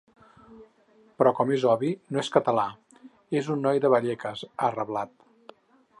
Però 1.19 1.33
com 1.39 1.51
és 1.57 1.65
obvi, 1.73 1.91
no 2.15 2.23
és 2.23 2.31
català, 2.37 2.65
és 3.43 3.53
un 3.57 3.63
noi 3.67 3.85
de 3.85 3.95
Vallecas, 3.97 4.45
ha 4.67 4.73
reblat. 4.81 5.59